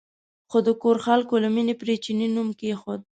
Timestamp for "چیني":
2.03-2.27